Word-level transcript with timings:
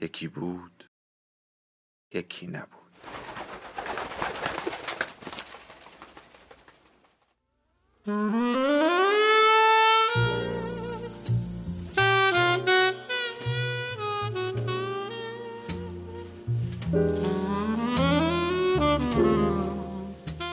یکی 0.00 0.28
بود 0.28 0.90
یکی 2.12 2.46
نبود 2.46 2.84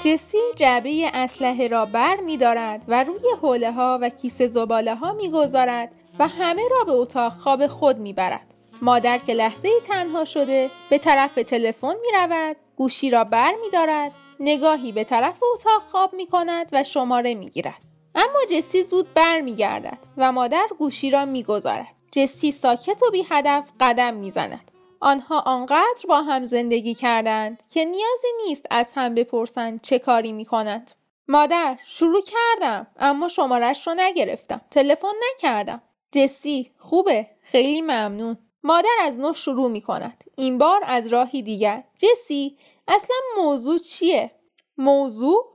جسی 0.05 0.37
جعبه 0.55 1.11
اسلحه 1.13 1.67
را 1.67 1.85
بر 1.85 2.19
می 2.19 2.37
دارد 2.37 2.85
و 2.87 3.03
روی 3.03 3.25
حوله 3.41 3.71
ها 3.71 3.99
و 4.01 4.09
کیسه 4.09 4.47
زباله 4.47 4.95
ها 4.95 5.13
می 5.13 5.31
گذارد 5.31 5.91
و 6.19 6.27
همه 6.27 6.63
را 6.71 6.83
به 6.83 6.91
اتاق 6.91 7.33
خواب 7.33 7.67
خود 7.67 7.97
می 7.97 8.13
برد. 8.13 8.50
مادر 8.81 9.17
که 9.17 9.33
لحظه 9.33 9.67
ای 9.67 9.79
تنها 9.79 10.25
شده 10.25 10.71
به 10.89 10.97
طرف 10.97 11.35
تلفن 11.35 11.95
می 12.01 12.11
رود 12.13 12.57
گوشی 12.75 13.09
را 13.09 13.23
بر 13.23 13.53
می 13.61 13.69
دارد 13.69 14.11
نگاهی 14.39 14.91
به 14.91 15.03
طرف 15.03 15.43
اتاق 15.53 15.81
خواب 15.81 16.13
می 16.13 16.27
کند 16.27 16.69
و 16.71 16.83
شماره 16.83 17.35
می 17.35 17.49
گیرد 17.49 17.81
اما 18.15 18.39
جسی 18.49 18.83
زود 18.83 19.13
بر 19.13 19.41
می 19.41 19.55
گردد 19.55 19.97
و 20.17 20.31
مادر 20.31 20.67
گوشی 20.79 21.09
را 21.09 21.25
می 21.25 21.43
گذارد 21.43 21.95
جسی 22.11 22.51
ساکت 22.51 23.03
و 23.03 23.11
بی 23.11 23.25
هدف 23.29 23.71
قدم 23.79 24.13
می 24.13 24.31
زند 24.31 24.71
آنها 25.01 25.39
آنقدر 25.39 26.05
با 26.07 26.21
هم 26.21 26.43
زندگی 26.43 26.93
کردند 26.93 27.63
که 27.69 27.85
نیازی 27.85 28.27
نیست 28.47 28.65
از 28.69 28.93
هم 28.95 29.15
بپرسند 29.15 29.81
چه 29.81 29.99
کاری 29.99 30.31
می 30.31 30.45
کنند. 30.45 30.91
مادر 31.27 31.77
شروع 31.85 32.21
کردم 32.21 32.87
اما 32.99 33.27
شمارش 33.27 33.87
رو 33.87 33.93
نگرفتم. 33.97 34.61
تلفن 34.71 35.07
نکردم. 35.31 35.81
جسی 36.11 36.71
خوبه؟ 36.77 37.27
خیلی 37.41 37.81
ممنون. 37.81 38.37
مادر 38.63 38.95
از 39.01 39.19
نو 39.19 39.33
شروع 39.33 39.69
می 39.69 39.81
کند. 39.81 40.23
این 40.37 40.57
بار 40.57 40.81
از 40.85 41.07
راهی 41.07 41.41
دیگر. 41.41 41.83
جسی 41.97 42.57
اصلا 42.87 43.15
موضوع 43.37 43.77
چیه؟ 43.77 44.31
موضوع؟ 44.77 45.45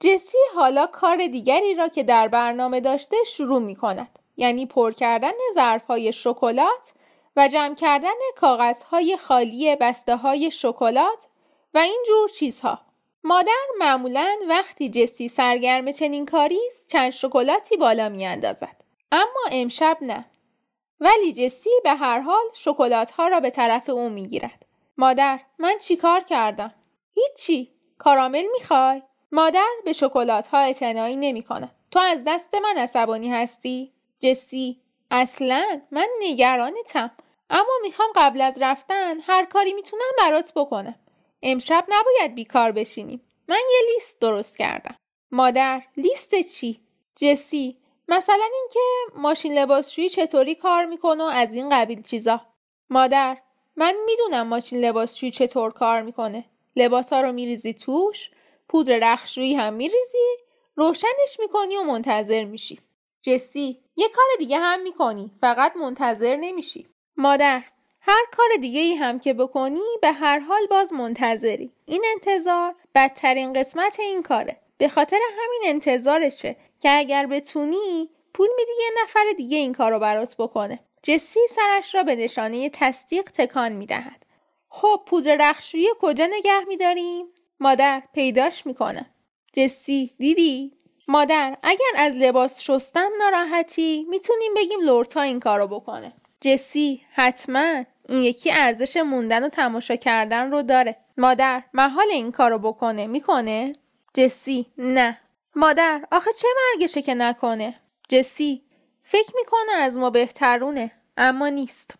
جسی 0.00 0.38
حالا 0.54 0.86
کار 0.86 1.26
دیگری 1.26 1.74
را 1.74 1.88
که 1.88 2.02
در 2.02 2.28
برنامه 2.28 2.80
داشته 2.80 3.16
شروع 3.26 3.58
می 3.58 3.76
کند. 3.76 4.18
یعنی 4.36 4.66
پر 4.66 4.92
کردن 4.92 5.32
ظرف 5.54 5.86
های 5.86 6.12
شکلات 6.12 6.94
و 7.36 7.48
جمع 7.48 7.74
کردن 7.74 8.08
کاغذ 8.36 8.82
های 8.82 9.16
خالی 9.16 9.76
بسته 9.76 10.16
های 10.16 10.50
شکلات 10.50 11.28
و 11.74 11.78
این 11.78 12.02
جور 12.06 12.28
چیزها. 12.28 12.80
مادر 13.24 13.64
معمولا 13.78 14.36
وقتی 14.48 14.90
جسی 14.90 15.28
سرگرم 15.28 15.92
چنین 15.92 16.26
کاری 16.26 16.60
است 16.66 16.90
چند 16.90 17.10
شکلاتی 17.10 17.76
بالا 17.76 18.08
می 18.08 18.26
اندازد. 18.26 18.84
اما 19.12 19.42
امشب 19.52 19.98
نه. 20.00 20.24
ولی 21.04 21.32
جسی 21.32 21.70
به 21.84 21.90
هر 21.94 22.20
حال 22.20 22.44
شکلات 22.54 23.10
ها 23.10 23.28
را 23.28 23.40
به 23.40 23.50
طرف 23.50 23.90
او 23.90 24.08
می‌گیرد. 24.08 24.66
مادر 24.96 25.40
من 25.58 25.78
چیکار 25.78 26.20
کردم؟ 26.20 26.74
هیچی. 27.14 27.70
کارامل 27.98 28.44
می‌خوای؟ 28.52 29.02
مادر 29.32 29.68
به 29.84 29.92
شکلات 29.92 30.46
ها 30.46 30.58
اعتنایی 30.58 31.16
نمی 31.16 31.42
کند. 31.42 31.70
تو 31.90 31.98
از 31.98 32.24
دست 32.26 32.54
من 32.54 32.78
عصبانی 32.78 33.30
هستی؟ 33.30 33.92
جسی 34.20 34.80
اصلا 35.10 35.80
من 35.90 36.08
نگرانتم. 36.20 37.10
اما 37.50 37.72
می‌خوام 37.82 38.08
قبل 38.16 38.40
از 38.40 38.62
رفتن 38.62 39.20
هر 39.20 39.44
کاری 39.44 39.72
می‌تونم 39.72 40.12
برات 40.18 40.52
بکنم. 40.56 40.94
امشب 41.42 41.86
نباید 41.88 42.34
بیکار 42.34 42.72
بشینیم. 42.72 43.20
من 43.48 43.60
یه 43.70 43.94
لیست 43.94 44.20
درست 44.20 44.58
کردم. 44.58 44.96
مادر 45.32 45.82
لیست 45.96 46.40
چی؟ 46.40 46.80
جسی 47.16 47.76
مثلا 48.08 48.48
اینکه 48.54 48.80
ماشین 49.14 49.58
لباسشویی 49.58 50.08
چطوری 50.08 50.54
کار 50.54 50.84
می‌کنه 50.84 51.24
و 51.24 51.26
از 51.26 51.54
این 51.54 51.68
قبیل 51.68 52.02
چیزا. 52.02 52.40
مادر 52.90 53.38
من 53.76 53.94
می‌دونم 54.06 54.46
ماشین 54.48 54.80
لباسشویی 54.80 55.32
چطور 55.32 55.72
کار 55.72 56.02
می‌کنه. 56.02 56.44
لباسا 56.76 57.20
رو 57.20 57.32
میریزی 57.32 57.74
توش 57.74 58.30
پودر 58.68 58.98
رخشویی 59.02 59.54
هم 59.54 59.72
میریزی 59.72 60.36
روشنش 60.74 61.40
می‌کنی 61.40 61.76
و 61.76 61.82
منتظر 61.82 62.44
میشی. 62.44 62.78
جسی 63.22 63.80
یه 63.96 64.08
کار 64.08 64.24
دیگه 64.38 64.58
هم 64.58 64.82
می‌کنی 64.82 65.30
فقط 65.40 65.76
منتظر 65.76 66.36
نمیشی. 66.36 66.86
مادر 67.16 67.62
هر 68.00 68.24
کار 68.36 68.48
دیگه 68.60 68.80
ای 68.80 68.94
هم 68.94 69.18
که 69.18 69.34
بکنی 69.34 69.80
به 70.02 70.12
هر 70.12 70.38
حال 70.38 70.66
باز 70.70 70.92
منتظری. 70.92 71.72
این 71.86 72.04
انتظار 72.10 72.74
بدترین 72.94 73.52
قسمت 73.52 74.00
این 74.00 74.22
کاره. 74.22 74.60
به 74.78 74.88
خاطر 74.88 75.18
همین 75.38 75.62
انتظارشه 75.64 76.56
که 76.84 76.98
اگر 76.98 77.26
بتونی 77.26 78.10
پول 78.34 78.48
میدی 78.56 78.70
یه 78.80 79.02
نفر 79.02 79.24
دیگه 79.36 79.56
این 79.56 79.72
کارو 79.72 79.98
برات 79.98 80.36
بکنه. 80.38 80.80
جسی 81.02 81.40
سرش 81.50 81.94
را 81.94 82.02
به 82.02 82.16
نشانه 82.16 82.70
تصدیق 82.70 83.22
تکان 83.22 83.72
می‌دهد. 83.72 84.26
خب 84.68 85.00
پودر 85.06 85.36
رخشویی 85.40 85.88
کجا 86.00 86.26
نگه 86.26 86.64
میداریم؟ 86.68 87.26
مادر 87.60 88.02
پیداش 88.14 88.66
می‌کنه. 88.66 89.10
جسی 89.52 90.14
دیدی؟ 90.18 90.72
مادر 91.08 91.56
اگر 91.62 91.92
از 91.96 92.16
لباس 92.16 92.62
شستن 92.62 93.08
ناراحتی 93.18 94.06
می‌تونیم 94.08 94.54
بگیم 94.56 94.80
لورتا 94.80 95.20
این 95.20 95.40
کارو 95.40 95.66
بکنه. 95.66 96.12
جسی 96.40 97.02
حتما. 97.12 97.84
این 98.08 98.22
یکی 98.22 98.50
ارزش 98.52 98.96
موندن 98.96 99.44
و 99.44 99.48
تماشا 99.48 99.96
کردن 99.96 100.50
رو 100.50 100.62
داره. 100.62 100.96
مادر 101.16 101.62
محال 101.74 102.10
این 102.10 102.32
کارو 102.32 102.58
بکنه 102.58 103.06
می‌کنه؟ 103.06 103.72
جسی 104.14 104.66
نه. 104.78 105.20
مادر 105.56 106.04
آخه 106.12 106.32
چه 106.32 106.48
مرگشه 106.58 107.02
که 107.02 107.14
نکنه؟ 107.14 107.74
جسی 108.08 108.62
فکر 109.02 109.32
می‌کنه 109.36 109.72
از 109.72 109.98
ما 109.98 110.10
بهترونه 110.10 110.90
اما 111.16 111.48
نیست. 111.48 111.94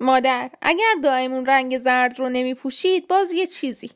مادر 0.00 0.50
اگر 0.62 0.94
دائمون 1.02 1.46
رنگ 1.46 1.78
زرد 1.78 2.18
رو 2.18 2.28
نمیپوشید 2.28 3.08
باز 3.08 3.32
یه 3.32 3.46
چیزی. 3.46 3.90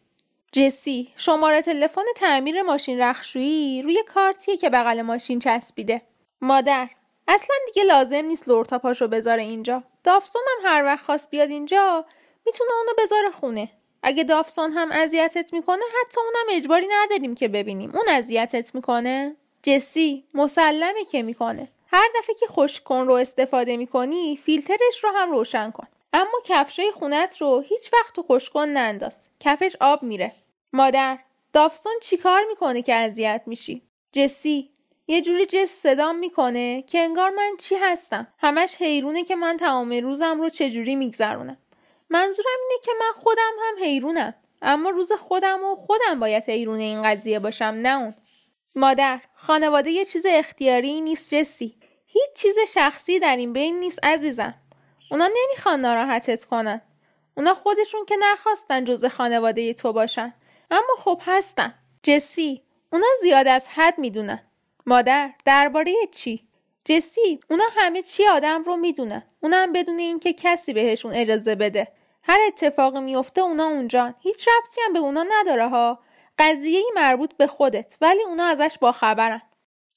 جسی 0.53 1.13
شماره 1.17 1.63
تلفن 1.63 2.03
تعمیر 2.17 2.63
ماشین 2.63 3.01
رخشویی 3.01 3.83
روی 3.83 4.03
کارتیه 4.03 4.57
که 4.57 4.71
بغل 4.71 5.03
ماشین 5.03 5.39
چسبیده. 5.39 6.03
مادر 6.41 6.89
اصلا 7.29 7.57
دیگه 7.67 7.85
لازم 7.85 8.25
نیست 8.25 8.49
لورتا 8.49 8.79
پاشو 8.79 9.09
بذاره 9.09 9.43
اینجا. 9.43 9.83
دافسون 10.05 10.43
هم 10.49 10.71
هر 10.71 10.85
وقت 10.85 11.05
خواست 11.05 11.31
بیاد 11.31 11.51
اینجا 11.51 12.05
می‌تونه 12.47 12.71
اونو 12.73 12.93
بذاره 12.99 13.31
خونه. 13.31 13.71
اگه 14.07 14.25
دافسون 14.25 14.73
هم 14.73 14.93
اذیتت 14.93 15.53
می‌کنه 15.53 15.83
حتی 16.01 16.21
اونم 16.21 16.57
اجباری 16.57 16.87
نداریم 16.91 17.35
که 17.35 17.49
ببینیم. 17.49 17.91
اون 17.95 18.05
اذیتت 18.09 18.75
می‌کنه؟ 18.75 19.37
جسی 19.63 20.25
مسلمه 20.35 21.05
که 21.05 21.23
می‌کنه. 21.23 21.69
هر 21.93 22.09
دفعه 22.19 22.35
که 22.35 22.47
خوش 22.47 22.81
کن 22.81 23.07
رو 23.07 23.15
استفاده 23.15 23.77
می‌کنی 23.77 24.37
فیلترش 24.37 25.05
رو 25.05 25.11
هم 25.11 25.31
روشن 25.31 25.71
کن. 25.71 25.87
اما 26.13 26.41
کفشای 26.45 26.91
خونت 26.91 27.41
رو 27.41 27.61
هیچ 27.61 27.93
وقت 27.93 28.15
تو 28.15 28.23
خوش 28.23 28.51
کن 28.51 28.69
ننداز. 28.69 29.29
کفش 29.41 29.77
آب 29.81 30.03
میره. 30.03 30.33
مادر 30.73 31.19
دافسون 31.53 31.93
چیکار 32.03 32.41
می‌کنه 32.49 32.83
که 32.83 32.95
اذیت 32.95 33.43
میشی؟ 33.47 33.83
جسی 34.13 34.71
یه 35.07 35.23
جوری 35.23 35.47
جس 35.47 35.71
صدام 35.71 36.17
می‌کنه 36.17 36.83
که 36.83 36.99
انگار 36.99 37.31
من 37.31 37.53
چی 37.59 37.75
هستم؟ 37.75 38.27
همش 38.39 38.77
حیرونه 38.77 39.25
که 39.25 39.37
من 39.37 39.57
تمام 39.57 39.93
روزم 39.93 40.41
رو 40.41 40.49
چجوری 40.49 40.97
میگذرونم. 40.97 41.57
منظورم 42.15 42.59
اینه 42.69 42.81
که 42.83 42.93
من 43.01 43.13
خودم 43.23 43.53
هم 43.63 43.85
حیرونم. 43.85 44.35
اما 44.63 44.91
روز 44.91 45.13
خودم 45.13 45.65
و 45.65 45.77
خودم 45.77 46.21
باید 46.21 46.45
حیرون 46.45 46.79
این 46.79 47.03
قضیه 47.03 47.39
باشم 47.39 47.65
نه 47.65 48.01
اون. 48.01 48.15
مادر 48.75 49.21
خانواده 49.35 49.91
یه 49.91 50.05
چیز 50.05 50.27
اختیاری 50.29 51.01
نیست 51.01 51.35
جسی. 51.35 51.77
هیچ 52.07 52.33
چیز 52.35 52.55
شخصی 52.69 53.19
در 53.19 53.37
این 53.37 53.53
بین 53.53 53.81
نیست 53.81 54.05
عزیزم. 54.05 54.55
اونا 55.11 55.29
نمی‌خوان 55.37 55.81
ناراحتت 55.81 56.45
کنن. 56.45 56.81
اونا 57.37 57.55
خودشون 57.55 58.05
که 58.05 58.17
نخواستن 58.21 58.85
جز 58.85 59.05
خانواده 59.05 59.75
تو 59.75 59.93
باشن. 59.93 60.35
اما 60.71 60.95
خب 60.99 61.21
هستن. 61.25 61.75
جسی 62.03 62.63
اونا 62.93 63.07
زیاد 63.21 63.49
از 63.49 63.69
حد 63.69 63.99
می‌دونن. 63.99 64.43
مادر 64.87 65.31
درباره 65.45 65.95
چی؟ 66.13 66.49
جسی 66.85 67.41
اونا 67.51 67.65
همه 67.77 68.03
چی 68.03 68.27
آدم 68.27 68.65
رو 68.65 68.77
می‌دونن. 68.77 69.23
اونم 69.41 69.73
بدون 69.73 69.99
اینکه 69.99 70.33
کسی 70.33 70.73
بهشون 70.73 71.13
اجازه 71.15 71.55
بده. 71.55 71.89
هر 72.27 72.41
اتفاقی 72.47 73.01
میفته 73.01 73.41
اونا 73.41 73.67
اونجان 73.67 74.15
هیچ 74.21 74.49
ربطی 74.49 74.81
هم 74.81 74.93
به 74.93 74.99
اونا 74.99 75.27
نداره 75.31 75.69
ها. 75.69 75.99
قضیه 76.39 76.83
مربوط 76.95 77.35
به 77.37 77.47
خودت 77.47 77.97
ولی 78.01 78.23
اونا 78.23 78.45
ازش 78.45 78.79
باخبرن. 78.81 79.43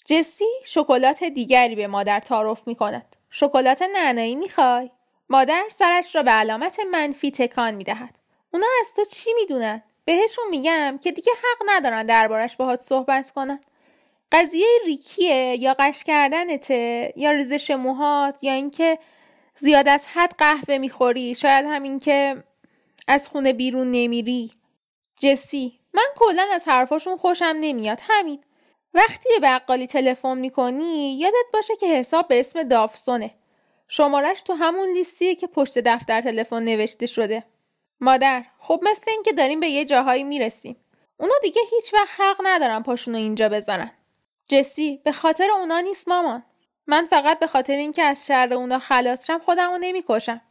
جسی 0.06 0.46
شکلات 0.66 1.24
دیگری 1.24 1.76
به 1.76 1.88
مادر 1.88 2.20
تعارف 2.20 2.68
می‌کند. 2.68 3.16
شکلات 3.30 3.82
نعنایی 3.82 4.36
می‌خوای؟ 4.36 4.92
مادر 5.30 5.64
سرش 5.72 6.16
را 6.16 6.24
به 6.24 6.32
علامت 6.32 6.80
منفی 6.92 7.32
تکان 7.32 7.76
می‌دهد. 7.76 8.16
اونا 8.54 8.68
از 8.80 8.94
تو 8.94 9.06
چی 9.06 9.34
می‌دونن؟ 9.34 9.84
بهشون 10.06 10.46
میگم 10.50 11.00
که 11.02 11.12
دیگه 11.12 11.32
حق 11.32 11.70
ندارن 11.70 12.06
دربارش 12.06 12.58
باهات 12.58 12.82
صحبت 12.82 13.32
کنن. 13.32 13.60
قضیه 14.32 14.68
ریکیه 14.86 15.56
یا 15.60 15.76
قش 15.80 16.04
کردنته 16.04 17.14
یا 17.16 17.32
ریزش 17.32 17.72
موهات 17.72 18.44
یا 18.44 18.54
اینکه 18.54 19.00
زیاد 19.59 19.88
از 19.88 20.07
حد 20.07 20.33
قهوه 20.38 20.77
می‌خوری؟ 20.77 21.36
شاید 21.36 21.65
همین 21.65 22.00
که 22.00 22.44
از 23.07 23.27
خونه 23.27 23.54
بیرون 23.54 23.92
نمیری. 23.92 24.51
جسی 25.19 25.80
من 25.94 26.06
کلا 26.15 26.48
از 26.51 26.68
حرفاشون 26.68 27.18
خوشم 27.18 27.56
نمیاد. 27.59 28.00
همین. 28.01 28.44
وقتی 28.94 29.30
به 29.30 29.39
بقالی 29.39 29.88
تلفن 29.88 30.38
می‌کنی 30.38 31.18
یادت 31.18 31.45
باشه 31.54 31.75
که 31.75 31.88
حساب 31.88 32.27
به 32.27 32.39
اسم 32.39 32.63
دافسونه. 32.63 33.33
شمارش 33.88 34.44
تو 34.44 34.54
همون 34.54 34.89
لیستیه 34.94 35.36
که 35.36 35.48
پشت 35.48 35.80
دفتر 35.80 36.21
تلفن 36.21 36.63
نوشته 36.63 37.06
شده. 37.06 37.44
مادر 38.00 38.44
خب 38.59 38.80
مثل 38.83 39.12
اینکه 39.12 39.31
داریم 39.31 39.59
به 39.59 39.68
یه 39.68 39.86
جاهایی 39.86 40.24
می‌رسیم. 40.24 40.77
اونا 41.19 41.33
دیگه 41.42 41.62
هیچ 41.71 41.94
وقت 41.94 42.09
حق 42.21 42.42
ندارن 42.44 42.83
پاشونو 42.83 43.18
اینجا 43.18 43.50
بزنن 43.50 43.92
جسی 44.48 45.01
به 45.04 45.12
خاطر 45.12 45.51
اونا 45.51 45.80
نیست 45.80 46.07
مامان. 46.07 46.44
من 46.88 47.06
فقط 47.06 47.39
به 47.39 47.48
خاطر 47.48 47.75
اینکه 47.75 48.04
از 48.04 48.25
شر 48.25 48.54
اونا 48.54 48.80
خلاص 48.80 49.28
شم 49.28 49.39
خودمو 49.39 49.78
نمی‌کشم. 49.78 50.42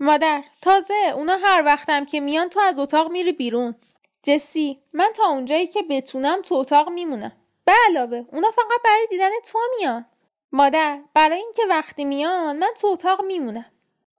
مادر 0.00 0.44
تازه 0.62 1.12
اونا 1.14 1.36
هر 1.42 1.62
وقتم 1.66 2.04
که 2.04 2.20
میان 2.20 2.48
تو 2.48 2.60
از 2.60 2.78
اتاق 2.78 3.10
میری 3.10 3.32
بیرون. 3.32 3.74
جسی 4.22 4.78
من 4.92 5.12
تا 5.16 5.24
اونجایی 5.24 5.66
که 5.66 5.82
بتونم 5.82 6.42
تو 6.42 6.54
اتاق 6.54 6.88
میمونم. 6.88 7.32
به 7.64 7.72
علاوه 7.88 8.24
اونا 8.32 8.50
فقط 8.50 8.82
برای 8.84 9.06
دیدن 9.10 9.30
تو 9.46 9.58
میان. 9.78 10.06
مادر 10.52 11.00
برای 11.14 11.38
اینکه 11.38 11.62
وقتی 11.68 12.04
میان 12.04 12.56
من 12.56 12.70
تو 12.80 12.86
اتاق 12.86 13.24
میمونم. 13.24 13.66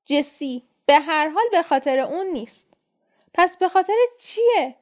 جسی 0.05 0.63
به 0.85 0.99
هر 0.99 1.29
حال 1.29 1.45
به 1.51 1.61
خاطر 1.61 1.99
اون 1.99 2.27
نیست. 2.27 2.73
پس 3.33 3.57
به 3.57 3.69
خاطر 3.69 3.95
چیه؟ 4.19 4.75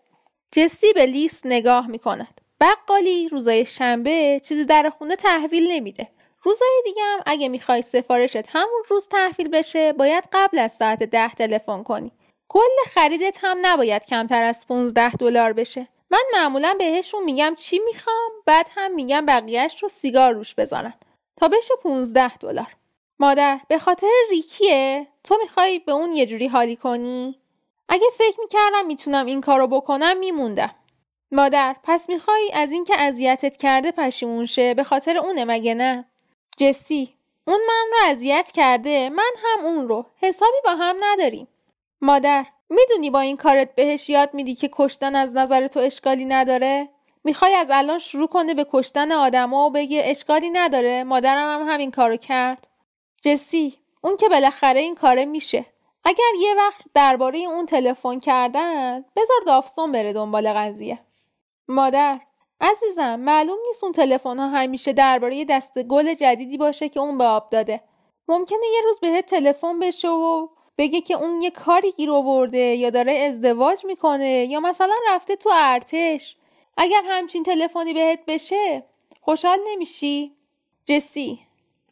جسی 0.51 0.93
به 0.93 1.05
لیست 1.05 1.45
نگاه 1.45 1.87
می‌کند. 1.87 2.41
بقالی 2.61 3.29
روزای 3.29 3.65
شنبه 3.65 4.41
چیزی 4.43 4.65
در 4.65 4.89
خونه 4.89 5.15
تحویل 5.15 5.71
نمیده. 5.71 6.07
روزای 6.44 6.81
دیگه 6.86 7.01
هم 7.03 7.19
اگه 7.25 7.50
می‌خوای 7.50 7.81
سفارشت 7.81 8.47
همون 8.50 8.83
روز 8.88 9.07
تحویل 9.07 9.47
بشه 9.47 9.94
باید 9.94 10.24
قبل 10.33 10.59
از 10.59 10.74
ساعت 10.74 11.03
ده 11.03 11.33
تلفن 11.33 11.83
کنی. 11.83 12.12
کل 12.50 12.89
خریدت 12.94 13.38
هم 13.41 13.57
نباید 13.62 14.06
کمتر 14.06 14.44
از 14.44 14.68
15 14.68 15.12
دلار 15.12 15.53
بشه. 15.53 15.88
من 16.12 16.24
معمولا 16.33 16.75
بهشون 16.80 17.24
میگم 17.24 17.56
چی 17.57 17.80
می‌خوام 17.80 18.31
بعد 18.45 18.69
هم 18.75 18.95
میگم 18.95 19.25
بقیهش 19.25 19.83
رو 19.83 19.89
سیگار 19.89 20.33
روش 20.33 20.56
بزنن. 20.56 20.94
تا 21.38 21.47
بشه 21.47 21.74
15 21.83 22.38
دلار. 22.38 22.75
مادر 23.19 23.59
به 23.68 23.80
خاطر 23.80 24.12
ریکیه؟ 24.30 25.07
تو 25.24 25.38
می‌خوای 25.42 25.80
به 25.80 25.92
اون 25.92 26.13
یه 26.13 26.25
جوری 26.25 26.47
حالی 26.47 26.75
کنی؟ 26.75 27.39
اگه 27.89 28.09
فکر 28.18 28.39
می‌کردم 28.39 28.85
می‌تونم 28.88 29.25
این 29.25 29.42
کارو 29.42 29.68
بکنم 29.68 30.18
میموندم. 30.18 30.75
مادر 31.31 31.75
پس 31.83 32.09
می‌خوای 32.09 32.51
از 32.53 32.71
اینکه 32.71 33.01
اذیتت 33.01 33.57
کرده 33.57 33.92
پشیمون 33.92 34.45
شه؟ 34.45 34.74
به 34.74 34.83
خاطر 34.83 35.18
اونه 35.18 35.45
مگه 35.45 35.74
نه؟ 35.74 36.06
جسی. 36.59 37.13
اون 37.47 37.59
من 37.67 37.85
رو 37.91 38.11
اذیت 38.11 38.51
کرده 38.56 39.09
من 39.09 39.31
هم 39.44 39.65
اون 39.65 39.88
رو. 39.88 40.06
حسابی 40.21 40.57
با 40.65 40.71
هم 40.75 40.95
نداریم. 41.00 41.47
مادر 42.01 42.45
می‌دونی 42.69 43.09
با 43.09 43.19
این 43.19 43.38
کارت 43.38 43.75
بهش 43.75 44.09
یاد 44.09 44.33
میدی 44.33 44.56
که 44.56 44.69
کشتن 44.73 45.15
از 45.15 45.35
نظر 45.35 45.67
تو 45.67 45.79
اشکالی 45.79 46.25
نداره؟ 46.25 46.89
می‌خوای 47.23 47.56
از 47.56 47.71
الان 47.73 48.00
شروع 48.00 48.27
کنه 48.27 48.53
به 48.53 48.65
کشتن 48.71 49.11
آدما 49.11 49.65
و 49.65 49.69
بگه 49.69 50.01
اشکالی 50.06 50.50
نداره؟ 50.50 51.03
مادرم 51.03 51.61
هم 51.61 51.73
همین 51.73 51.91
کارو 51.91 52.17
کرد. 52.17 52.67
جسی 53.21 53.77
اون 54.01 54.17
که 54.17 54.29
بالاخره 54.29 54.79
این 54.79 54.95
کاره 54.95 55.25
میشه. 55.25 55.65
اگر 56.03 56.31
یه 56.41 56.56
وقت 56.56 56.81
درباره 56.94 57.39
اون 57.39 57.65
تلفن 57.65 58.19
کردن 58.19 59.06
بذار 59.15 59.38
دافسون 59.45 59.91
بره 59.91 60.13
دنبال 60.13 60.53
قضیه. 60.53 61.00
مادر 61.67 62.19
عزیزم 62.61 63.15
معلوم 63.15 63.57
نیست 63.67 63.83
اون 63.83 63.94
تلفن 63.94 64.39
ها 64.39 64.47
همیشه 64.47 64.94
درباره 64.94 65.45
دست 65.45 65.83
گل 65.83 66.13
جدیدی 66.13 66.57
باشه 66.57 66.89
که 66.89 67.00
اون 67.00 67.18
به 67.18 67.23
آب 67.23 67.49
داده. 67.49 67.81
ممکنه 68.28 68.66
یه 68.73 68.81
روز 68.85 68.99
بهت 68.99 69.25
تلفن 69.25 69.80
بشه 69.80 70.09
و 70.09 70.47
بگه 70.78 71.01
که 71.01 71.13
اون 71.13 71.42
یه 71.42 71.51
کاری 71.51 71.92
گیر 71.92 72.11
آورده 72.11 72.57
یا 72.57 72.89
داره 72.89 73.13
ازدواج 73.13 73.85
می‌کنه 73.85 74.45
یا 74.45 74.59
مثلا 74.59 74.95
رفته 75.09 75.35
تو 75.35 75.49
ارتش. 75.54 76.35
اگر 76.78 77.01
همچین 77.06 77.44
تلفنی 77.44 77.94
بهت 77.94 78.19
بشه 78.28 78.83
خوشحال 79.21 79.59
نمیشی؟ 79.68 80.35
جسی 80.85 81.39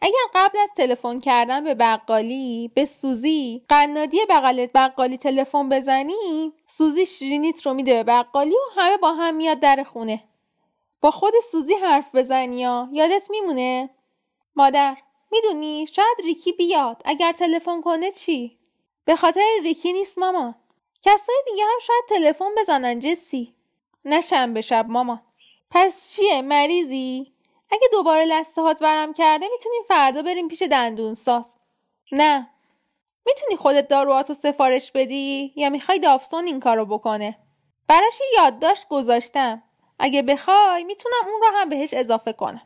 اگر 0.01 0.13
قبل 0.35 0.59
از 0.59 0.71
تلفن 0.77 1.19
کردن 1.19 1.63
به 1.63 1.75
بقالی 1.75 2.71
به 2.73 2.85
سوزی 2.85 3.61
قنادی 3.69 4.19
بغلت 4.29 4.69
بقالی 4.75 5.17
تلفن 5.17 5.69
بزنی 5.69 6.53
سوزی 6.67 7.05
شیرینیت 7.05 7.65
رو 7.65 7.73
میده 7.73 8.03
به 8.03 8.03
بقالی 8.03 8.53
و 8.53 8.79
همه 8.81 8.97
با 8.97 9.13
هم 9.13 9.35
میاد 9.35 9.59
در 9.59 9.83
خونه. 9.83 10.23
با 11.01 11.11
خود 11.11 11.33
سوزی 11.51 11.73
حرف 11.73 12.15
بزنی 12.15 12.59
یا؟ 12.59 12.89
یادت 12.91 13.29
میمونه؟ 13.29 13.89
مادر 14.55 14.97
می‌دونی 15.31 15.87
شاید 15.87 16.17
ریکی 16.23 16.51
بیاد. 16.51 17.01
اگر 17.05 17.31
تلفن 17.31 17.81
کنه 17.81 18.11
چی؟ 18.11 18.57
به 19.05 19.15
خاطر 19.15 19.45
ریکی 19.63 19.93
نیست 19.93 20.19
ماما. 20.19 20.55
کسای 21.01 21.35
دیگه 21.45 21.63
هم 21.63 21.79
شاید 21.81 22.03
تلفن 22.09 22.49
بزنن 22.57 22.99
جسی. 22.99 23.55
نه 24.05 24.47
به 24.47 24.61
شب 24.61 24.85
ماما. 24.89 25.21
پس 25.71 26.13
چیه 26.15 26.41
مریضی؟ 26.41 27.33
اگه 27.71 27.87
دوباره 27.91 28.25
لسته 28.25 28.61
هات 28.61 28.83
برم 28.83 29.13
کرده 29.13 29.47
می‌تونیم 29.51 29.81
فردا 29.87 30.21
بریم 30.21 30.47
پیش 30.47 30.61
دندون 30.61 31.13
ساز. 31.13 31.57
نه. 32.11 32.49
می‌تونی 33.25 33.55
خودت 33.55 33.87
داروهاتو 33.87 34.33
سفارش 34.33 34.91
بدی؟ 34.91 35.53
یا 35.55 35.69
می‌خوای 35.69 35.99
دافسون 35.99 36.45
این 36.45 36.59
کارو 36.59 36.85
بکنه؟ 36.85 37.37
براش 37.87 38.19
یادداشت 38.37 38.87
گذاشتم. 38.87 39.63
اگه 39.99 40.21
بخوای 40.21 40.83
می‌تونم 40.83 41.27
اون 41.27 41.41
رو 41.41 41.47
هم 41.53 41.69
بهش 41.69 41.93
اضافه 41.93 42.33
کنم. 42.33 42.61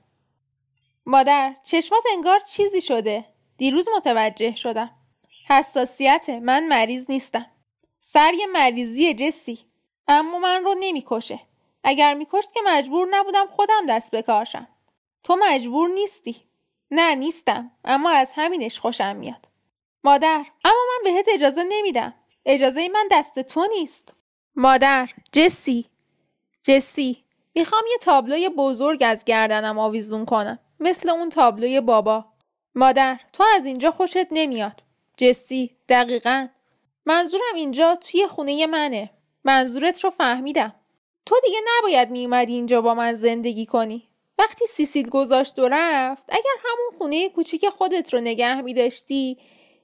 مادر 1.05 1.55
چشمات 1.63 2.03
انگار 2.11 2.39
چیزی 2.39 2.81
شده. 2.81 3.25
دیروز 3.57 3.89
متوجه 3.95 4.55
شدم. 4.55 4.91
حساسیت 5.49 6.29
من 6.29 6.67
مریض 6.67 7.05
نیستم. 7.09 7.45
سر 7.99 8.33
یه 8.33 8.45
مریضی 8.45 9.13
جسی. 9.13 9.59
اما 10.07 10.39
من 10.39 10.63
رو 10.63 10.75
نمی‌کشه. 10.79 11.39
اگر 11.83 12.13
میکشت 12.13 12.53
که 12.53 12.59
مجبور 12.65 13.07
نبودم 13.11 13.47
خودم 13.47 13.85
دست 13.89 14.15
بکارشم. 14.15 14.67
تو 15.23 15.37
مجبور 15.41 15.89
نیستی. 15.89 16.35
نه 16.91 17.15
نیستم. 17.15 17.71
اما 17.85 18.09
از 18.09 18.33
همینش 18.35 18.79
خوشم 18.79 19.15
میاد. 19.15 19.47
مادر 20.03 20.45
اما 20.65 20.79
من 20.89 21.03
بهت 21.03 21.25
اجازه 21.29 21.63
نمیدم. 21.69 22.13
اجازه 22.45 22.89
من 22.93 23.07
دست 23.11 23.39
تو 23.39 23.67
نیست. 23.71 24.15
مادر 24.55 25.09
جسی. 25.31 25.85
جسی 26.63 27.23
می‌خوام 27.55 27.83
یه 27.91 27.97
تابلوی 27.97 28.49
بزرگ 28.49 29.03
از 29.05 29.25
گردنم 29.25 29.79
آویزون 29.79 30.25
کنم 30.25 30.59
مثل 30.79 31.09
اون 31.09 31.29
تابلوی 31.29 31.81
بابا. 31.81 32.25
مادر 32.75 33.19
تو 33.33 33.43
از 33.55 33.65
اینجا 33.65 33.91
خوشت 33.91 34.27
نمیاد. 34.31 34.83
جسی 35.17 35.77
دقیقا. 35.89 36.47
منظورم 37.05 37.55
اینجا 37.55 37.95
توی 37.95 38.27
خونه 38.27 38.67
منه. 38.67 39.09
منظورت 39.43 40.03
رو 40.03 40.09
فهمیدم. 40.09 40.75
تو 41.25 41.35
دیگه 41.45 41.57
نباید 41.77 42.09
میومدی 42.09 42.53
اینجا 42.53 42.81
با 42.81 42.93
من 42.93 43.13
زندگی 43.13 43.65
کنی. 43.65 44.07
وقتی 44.39 44.65
سیسیل 44.67 45.09
گذاشت 45.09 45.59
و 45.59 45.67
رفت 45.71 46.23
اگر 46.29 46.55
همون 46.63 46.97
خونه 46.97 47.29
کوچیک 47.29 47.69
خودت 47.69 48.13
رو 48.13 48.19
نگه 48.19 48.61
میداشتی 48.61 49.37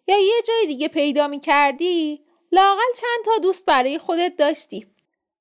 یا 0.08 0.18
یه 0.18 0.42
جای 0.48 0.66
دیگه 0.68 0.88
پیدا 0.88 1.28
می‌کردی 1.28 2.22
لاقل 2.52 2.94
چند 2.96 3.26
تا 3.26 3.38
دوست 3.42 3.66
برای 3.66 3.98
خودت 3.98 4.36
داشتی. 4.38 4.88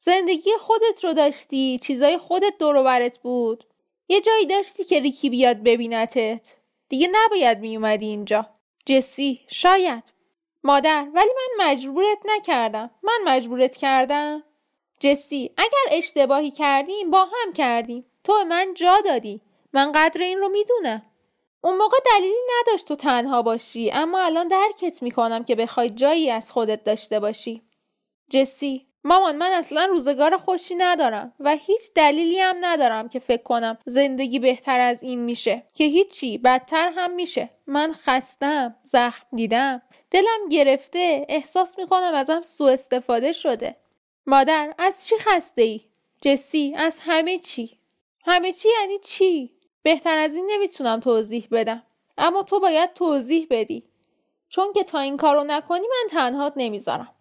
زندگی 0.06 0.50
خودت 0.58 1.04
رو 1.04 1.12
داشتی 1.12 1.78
چیزای 1.82 2.18
خودت 2.18 2.58
دور 2.58 2.82
برت 2.82 3.18
بود. 3.18 3.64
یه 4.08 4.20
جایی 4.20 4.46
داشتی 4.46 4.84
که 4.84 5.00
ریکی 5.00 5.30
بیاد 5.30 5.62
ببینتت. 5.62 6.56
دیگه 6.88 7.08
نباید 7.12 7.58
میومدی 7.58 8.06
اینجا. 8.06 8.46
جسی 8.86 9.40
شاید. 9.48 10.12
مادر 10.64 11.06
ولی 11.14 11.30
من 11.36 11.66
مجبورت 11.66 12.18
نکردم. 12.24 12.90
من 13.02 13.18
مجبورت 13.24 13.76
کردم. 13.76 14.42
جسی 15.00 15.50
اگر 15.56 15.96
اشتباهی 15.96 16.50
کردیم 16.50 17.10
با 17.10 17.24
هم 17.24 17.52
کردیم. 17.52 18.04
تو 18.24 18.44
من 18.44 18.74
جا 18.74 19.00
دادی. 19.04 19.40
من 19.72 19.92
قدر 19.92 20.22
این 20.22 20.38
رو 20.38 20.48
می‌دونم. 20.48 21.02
اون 21.60 21.76
موقع 21.76 21.96
دلیلی 22.06 22.34
نداشت 22.60 22.88
تو 22.88 22.96
تنها 22.96 23.42
باشی 23.42 23.90
اما 23.90 24.20
الان 24.20 24.48
درکت 24.48 25.02
می‌کنم 25.02 25.44
که 25.44 25.54
بخوای 25.54 25.90
جایی 25.90 26.30
از 26.30 26.52
خودت 26.52 26.84
داشته 26.84 27.20
باشی. 27.20 27.62
جسی 28.30 28.86
مامان 29.06 29.36
من 29.36 29.52
اصلا 29.52 29.84
روزگار 29.84 30.36
خوشی 30.36 30.74
ندارم 30.74 31.32
و 31.40 31.56
هیچ 31.56 31.82
دلیلی 31.94 32.40
هم 32.40 32.56
ندارم 32.60 33.08
که 33.08 33.18
فکر 33.18 33.42
کنم 33.42 33.78
زندگی 33.84 34.38
بهتر 34.38 34.80
از 34.80 35.02
این 35.02 35.20
میشه. 35.20 35.62
که 35.74 35.84
هیچی 35.84 36.38
بدتر 36.38 36.92
هم 36.96 37.10
میشه. 37.10 37.50
من 37.66 37.92
خستم 37.92 38.76
زخم 38.82 39.26
دیدم. 39.32 39.82
دلم 40.10 40.48
گرفته 40.50 41.26
احساس 41.28 41.78
می‌کنم 41.78 42.14
ازم 42.14 42.42
سوء 42.42 42.72
استفاده 42.72 43.32
شده. 43.32 43.76
مادر 44.26 44.74
از 44.78 45.06
چی 45.06 45.14
خسته 45.18 45.62
ای؟ 45.62 45.80
جسی 46.20 46.74
از 46.76 47.00
همه 47.02 47.38
چی. 47.38 47.78
همه 48.26 48.52
چی 48.52 48.68
یعنی 48.80 48.98
چی؟ 48.98 49.52
بهتر 49.82 50.18
از 50.18 50.34
این 50.34 50.50
نمی‌تونم 50.52 51.00
توضیح 51.00 51.48
بدم. 51.50 51.82
اما 52.18 52.42
تو 52.42 52.60
باید 52.60 52.92
توضیح 52.92 53.46
بدی. 53.50 53.84
چون 54.48 54.72
که 54.72 54.84
تا 54.84 54.98
این 54.98 55.16
کارو 55.16 55.44
نکنی 55.44 55.86
من 55.86 56.08
تنهات 56.10 56.52
نمی‌ذارم. 56.56 57.15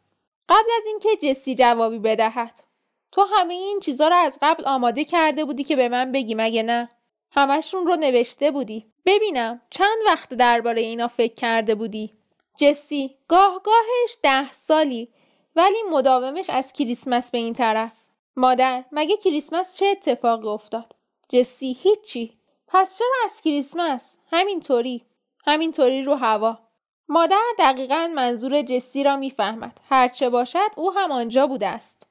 قبل 0.49 0.69
از 0.77 0.85
اینکه 0.87 1.09
جسی 1.27 1.55
جوابی 1.55 1.99
بدهد 1.99 2.63
تو 3.11 3.25
همه 3.33 3.53
این 3.53 3.79
چیزا 3.79 4.07
رو 4.07 4.15
از 4.15 4.39
قبل 4.41 4.65
آماده 4.65 5.05
کرده 5.05 5.45
بودی 5.45 5.63
که 5.63 5.75
به 5.75 5.89
من 5.89 6.11
بگی 6.11 6.35
مگه 6.35 6.63
نه؟ 6.63 6.89
همشون 7.31 7.87
رو 7.87 7.95
نوشته 7.95 8.51
بودی. 8.51 8.85
ببینم 9.05 9.61
چند 9.69 9.97
وقت 10.05 10.33
درباره 10.33 10.81
اینا 10.81 11.07
فکر 11.07 11.33
کرده 11.33 11.75
بودی؟ 11.75 12.13
جسی 12.57 13.17
گاه 13.27 13.61
گاهش 13.63 14.17
ده 14.23 14.51
سالی 14.51 15.13
ولی 15.55 15.77
مداومش 15.91 16.49
از 16.49 16.73
کریسمس 16.73 17.31
به 17.31 17.37
این 17.37 17.53
طرف. 17.53 17.91
مادر 18.35 18.85
مگه 18.91 19.17
کریسمس 19.17 19.77
چه 19.77 19.85
اتفاقی 19.85 20.47
افتاد؟ 20.47 20.95
جسی 21.29 21.77
هیچی. 21.81 22.37
پس 22.67 22.97
چرا 22.97 23.15
از 23.25 23.41
کریسمس؟ 23.41 24.19
همینطوری. 24.31 25.05
همینطوری 25.45 26.03
رو 26.03 26.15
هوا. 26.15 26.59
مادر 27.09 27.43
دقیقا 27.59 28.11
منظور 28.15 28.61
جسی 28.61 29.03
را 29.03 29.15
می‌فهمد. 29.15 29.79
هرچه 29.89 30.29
باشد 30.29 30.71
او 30.75 30.93
هم 30.93 31.11
آنجا 31.11 31.47
بوده 31.47 31.67
است. 31.67 32.07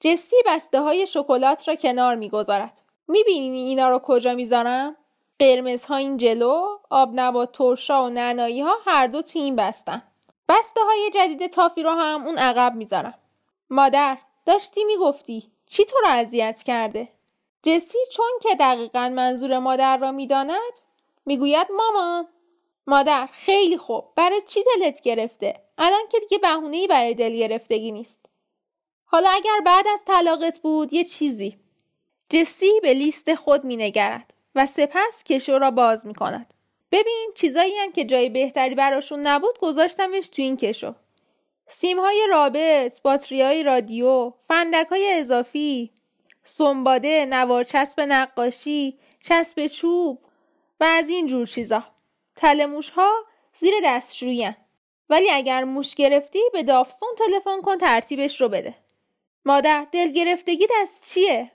جسی 0.00 0.36
بسته 0.46 0.80
های 0.80 1.06
شکلات 1.06 1.68
را 1.68 1.74
کنار 1.74 2.14
می‌گذارد. 2.14 2.80
می‌بینی 3.08 3.58
اینا 3.58 3.88
رو 3.88 3.98
کجا 3.98 4.34
می‌ذارم؟ 4.34 4.96
قرمز 5.38 5.86
ها 5.86 5.96
این 5.96 6.16
جلو 6.16 6.78
آب 6.90 7.10
نبات 7.14 7.52
ترشا 7.52 8.04
و 8.04 8.08
نعنایی 8.08 8.60
ها 8.60 8.76
هر 8.86 9.06
دو 9.06 9.22
تو 9.22 9.38
این 9.38 9.56
بستن. 9.56 10.02
بسته 10.48 10.80
های 10.84 11.10
جدید 11.14 11.46
تافی 11.46 11.82
رو 11.82 11.90
هم 11.90 12.26
اون 12.26 12.38
عقب 12.38 12.74
می‌ذارم. 12.74 13.14
مادر 13.70 14.18
داشتی 14.46 14.84
می‌گفتی 14.84 15.50
چی 15.66 15.84
تو 15.84 15.96
رو 15.98 16.08
اذیت 16.08 16.62
کرده؟ 16.62 17.08
جسی 17.62 17.98
چون 18.12 18.30
که 18.42 18.54
دقیقا 18.60 19.08
منظور 19.08 19.58
مادر 19.58 19.96
را 19.96 20.12
می‌داند 20.12 20.72
می‌گوید 21.26 21.66
مامان 21.76 22.26
مادر 22.86 23.28
خیلی 23.32 23.78
خوب 23.78 24.04
برای 24.16 24.42
چی 24.48 24.60
دلت 24.64 25.00
گرفته 25.00 25.60
الان 25.78 26.08
که 26.12 26.20
دیگه 26.20 26.38
بهونه 26.38 26.86
برای 26.86 27.14
دل 27.14 27.36
گرفتگی 27.36 27.92
نیست 27.92 28.26
حالا 29.04 29.28
اگر 29.28 29.60
بعد 29.66 29.86
از 29.88 30.04
طلاقت 30.04 30.58
بود 30.58 30.92
یه 30.92 31.04
چیزی 31.04 31.56
جسی 32.28 32.80
به 32.82 32.94
لیست 32.94 33.34
خود 33.34 33.64
مینگرد 33.64 34.34
و 34.54 34.66
سپس 34.66 35.24
کشو 35.24 35.58
را 35.58 35.70
باز 35.70 36.06
می 36.06 36.14
کند. 36.14 36.54
ببین 36.92 37.30
چیزایی 37.34 37.76
هم 37.76 37.92
که 37.92 38.04
جای 38.04 38.28
بهتری 38.28 38.74
براشون 38.74 39.20
نبود 39.20 39.58
گذاشتمش 39.58 40.28
تو 40.28 40.42
این 40.42 40.56
کشو. 40.56 40.94
سیم 41.68 42.00
های 42.00 42.26
رابط، 42.30 43.02
باتری 43.02 43.42
های 43.42 43.62
رادیو، 43.62 44.32
فندک 44.48 44.86
های 44.86 45.12
اضافی، 45.12 45.90
سنباده، 46.42 47.26
نوار 47.26 47.64
چسب 47.64 48.00
نقاشی، 48.00 48.98
چسب 49.20 49.66
چوب 49.66 50.18
و 50.80 50.84
از 50.84 51.08
این 51.08 51.26
جور 51.26 51.46
چیزا. 51.46 51.84
تلموش 52.36 52.90
ها 52.90 53.24
زیر 53.58 53.74
دستشویی 53.84 54.54
ولی 55.10 55.30
اگر 55.30 55.64
موش 55.64 55.94
گرفتی 55.94 56.38
به 56.52 56.62
دافسون 56.62 57.08
تلفن 57.18 57.60
کن 57.60 57.78
ترتیبش 57.78 58.40
رو 58.40 58.48
بده. 58.48 58.74
مادر 59.44 59.86
دل 59.92 60.12
گرفتگی 60.12 60.66
دست 60.70 61.12
چیه؟ 61.12 61.50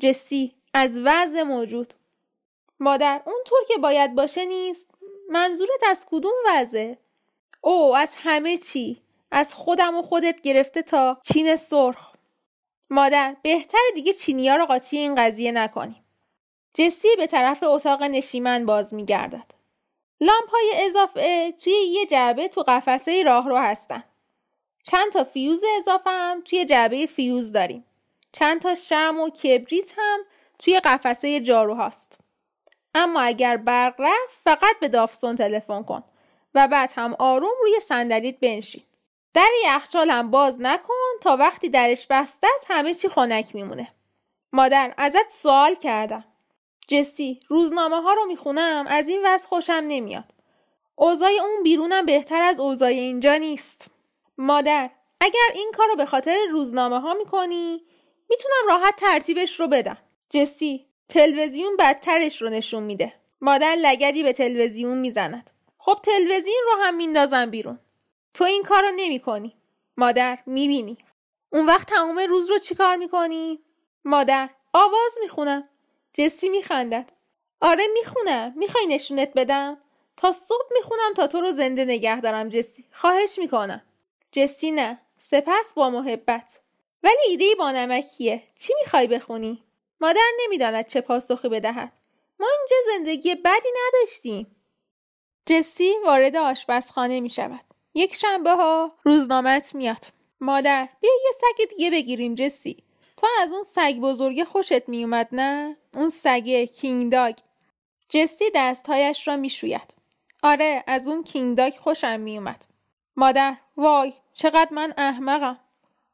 جسی 0.00 0.54
از 0.74 1.00
وضع 1.04 1.42
موجود. 1.42 1.94
مادر 2.80 3.22
اونطور 3.26 3.58
که 3.68 3.78
باید 3.78 4.14
باشه 4.14 4.44
نیست. 4.44 4.90
منظورت 5.30 5.82
از 5.86 6.06
کدوم 6.10 6.32
وضع؟ 6.48 6.94
او 7.60 7.96
از 7.96 8.14
همه 8.16 8.56
چی. 8.56 9.02
از 9.30 9.54
خودم 9.54 9.98
و 9.98 10.02
خودت 10.02 10.40
گرفته 10.40 10.82
تا 10.82 11.18
چین 11.32 11.56
سرخ. 11.56 12.12
مادر 12.90 13.36
بهتر 13.42 13.78
دیگه 13.94 14.12
چینیا 14.12 14.56
رو 14.56 14.66
قاطی 14.66 14.98
این 14.98 15.14
قضیه 15.14 15.52
نکنیم 15.52 16.04
جسی 16.74 17.08
به 17.16 17.26
طرف 17.26 17.62
اتاق 17.62 18.02
نشیمن 18.02 18.66
باز 18.66 18.94
میگردد. 18.94 19.61
لامپ 20.22 20.50
های 20.52 20.72
اضافه 20.76 21.52
توی 21.52 21.72
یه 21.72 22.06
جعبه 22.06 22.48
تو 22.48 22.62
قفسه 22.62 23.22
راه 23.22 23.48
رو 23.48 23.56
هستن. 23.56 24.04
چند 24.82 25.12
تا 25.12 25.24
فیوز 25.24 25.64
اضافه 25.78 26.10
هم 26.10 26.42
توی 26.44 26.64
جعبه 26.64 27.06
فیوز 27.06 27.52
داریم. 27.52 27.84
چند 28.32 28.60
تا 28.60 28.74
شم 28.74 29.20
و 29.20 29.30
کبریت 29.30 29.92
هم 29.96 30.20
توی 30.58 30.80
قفسه 30.80 31.40
جارو 31.40 31.74
هاست. 31.74 32.18
اما 32.94 33.20
اگر 33.20 33.56
برق 33.56 33.94
رفت 33.98 34.38
فقط 34.44 34.76
به 34.80 34.88
دافسون 34.88 35.36
تلفن 35.36 35.82
کن 35.82 36.04
و 36.54 36.68
بعد 36.68 36.92
هم 36.96 37.16
آروم 37.18 37.54
روی 37.62 37.80
صندلیت 37.80 38.40
بنشین. 38.40 38.82
در 39.34 39.48
یخچال 39.64 40.10
هم 40.10 40.30
باز 40.30 40.60
نکن 40.60 41.18
تا 41.20 41.36
وقتی 41.36 41.68
درش 41.68 42.06
بسته 42.10 42.46
است 42.54 42.66
همه 42.68 42.94
چی 42.94 43.08
خنک 43.08 43.54
میمونه. 43.54 43.88
مادر 44.52 44.94
ازت 44.96 45.30
سوال 45.30 45.74
کردم. 45.74 46.24
جسی 46.92 47.40
روزنامه 47.48 48.00
ها 48.00 48.12
رو 48.12 48.24
می‌خونم 48.24 48.84
از 48.88 49.08
این 49.08 49.20
وضع 49.24 49.48
خوشم 49.48 49.84
نمیاد. 49.88 50.34
اوضاع 50.96 51.30
اون 51.30 51.62
بیرونم 51.62 52.06
بهتر 52.06 52.42
از 52.42 52.60
اوضاع 52.60 52.88
اینجا 52.88 53.36
نیست. 53.36 53.90
مادر 54.38 54.90
اگر 55.20 55.48
این 55.54 55.72
کار 55.76 55.88
رو 55.88 55.96
به 55.96 56.06
خاطر 56.06 56.38
روزنامه 56.50 57.00
ها 57.00 57.14
می‌کنی 57.14 57.84
می‌تونم 58.30 58.68
راحت 58.68 58.96
ترتیبش 58.96 59.60
رو 59.60 59.68
بدم. 59.68 59.98
جسی 60.30 60.86
تلویزیون 61.08 61.76
بدترش 61.76 62.42
رو 62.42 62.48
نشون 62.48 62.82
میده. 62.82 63.12
مادر 63.40 63.74
لگدی 63.74 64.22
به 64.22 64.32
تلویزیون 64.32 64.98
می‌زند. 64.98 65.50
خب 65.78 65.98
تلویزیون 66.02 66.62
رو 66.64 66.82
هم 66.82 66.94
میندازم 66.94 67.50
بیرون. 67.50 67.78
تو 68.34 68.44
این 68.44 68.62
کار 68.62 68.82
رو 68.82 68.90
نمی 68.96 69.20
کنی. 69.20 69.56
مادر 69.96 70.38
می‌بینی. 70.46 70.98
اون 71.52 71.66
وقت 71.66 71.88
تمام 71.88 72.18
روز 72.18 72.50
رو 72.50 72.58
چیکار 72.58 72.96
می‌کنی؟ 72.96 73.60
مادر 74.04 74.50
آواز 74.72 75.12
می‌خونم. 75.22 75.68
جسی 76.14 76.48
میخندد. 76.48 77.12
آره 77.60 77.84
می‌خونم 77.94 78.52
می‌خوای 78.56 78.86
نشونت 78.86 79.32
بدم؟ 79.36 79.78
تا 80.16 80.32
صبح 80.32 80.68
می‌خونم 80.72 81.14
تا 81.16 81.26
تو 81.26 81.40
رو 81.40 81.52
زنده 81.52 81.84
نگه 81.84 82.20
دارم 82.20 82.48
جسی. 82.48 82.84
خواهش 82.92 83.38
می‌کنم. 83.38 83.82
جسی 84.32 84.70
نه. 84.70 85.00
سپس 85.18 85.72
با 85.76 85.90
محبت. 85.90 86.60
ولی 87.02 87.22
ایده 87.28 87.54
با 87.58 87.70
نمکیه. 87.70 88.42
چی 88.56 88.72
می‌خوای 88.80 89.06
بخونی؟ 89.06 89.62
مادر 90.00 90.30
نمی‌داند 90.44 90.86
چه 90.86 91.00
پاسخی 91.00 91.48
بدهد. 91.48 91.92
ما 92.40 92.46
اینجا 92.58 92.76
زندگی 92.86 93.34
بدی 93.34 93.68
نداشتیم. 93.86 94.56
جسی 95.46 95.94
وارد 96.04 96.36
آشپزخانه 96.36 97.20
می 97.20 97.30
شود. 97.30 97.64
یک 97.94 98.14
شنبه 98.14 98.50
ها 98.50 98.92
روزنامت 99.02 99.74
میاد. 99.74 100.04
مادر 100.40 100.88
بیا 101.00 101.10
یه 101.24 101.30
سگ 101.32 101.68
دیگه 101.70 101.90
بگیریم 101.90 102.34
جسی. 102.34 102.84
تو 103.22 103.28
از 103.40 103.52
اون 103.52 103.62
سگ 103.62 103.96
بزرگ 103.96 104.44
خوشت 104.44 104.88
میومد 104.88 105.28
نه؟ 105.32 105.76
اون 105.94 106.08
سگه 106.08 106.66
کینگ 106.66 107.12
داگ. 107.12 107.36
جسی 108.08 108.44
دستهایش 108.54 109.28
را 109.28 109.36
می‌شوید. 109.36 109.94
آره 110.42 110.84
از 110.86 111.08
اون 111.08 111.22
کینگ 111.22 111.56
داگ 111.56 111.74
خوشم 111.76 112.20
میومد. 112.20 112.64
مادر 113.16 113.56
وای 113.76 114.12
چقدر 114.32 114.68
من 114.70 114.94
احمقم. 114.96 115.58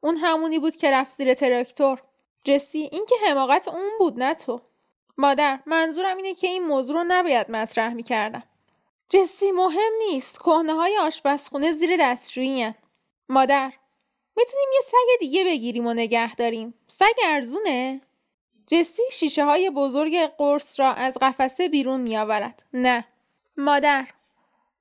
اون 0.01 0.17
همونی 0.17 0.59
بود 0.59 0.77
که 0.77 0.91
رفت 0.91 1.13
زیر 1.13 1.35
تراکتور. 1.35 2.03
جسی 2.45 2.79
این 2.93 3.07
که 3.09 3.15
حماقت 3.29 3.69
اون 3.69 3.91
بود 3.99 4.23
نه 4.23 4.35
تو 4.35 4.61
مادر 5.19 5.59
منظورم 5.67 6.17
اینه 6.17 6.35
که 6.35 6.47
این 6.47 6.67
موضوع 6.67 6.97
رو 6.97 7.05
نباید 7.09 7.51
مطرح 7.51 7.93
می‌کردم 7.93 8.43
جسی 9.09 9.53
مهم 9.53 9.93
نیست 9.99 10.39
کهنه 10.39 10.75
های 10.75 10.99
آشپزخونه 10.99 11.73
زیر 11.73 11.97
دستشویی 12.01 12.75
مادر 13.29 13.73
می‌تونیم 14.39 14.69
یه 14.75 14.81
سگ 14.81 15.21
دیگه 15.21 15.45
بگیریم 15.45 15.87
و 15.87 15.95
نگه 15.95 16.35
داریم. 16.35 16.75
سگ 16.87 17.15
ارزونه؟ 17.25 18.01
جسی 18.67 19.03
شیشه 19.13 19.45
های 19.45 19.71
بزرگ 19.71 20.27
قرص 20.27 20.81
را 20.81 20.93
از 20.93 21.19
قفسه 21.21 21.69
بیرون 21.69 22.01
میآورد. 22.01 22.65
نه. 22.73 23.05
مادر 23.57 24.07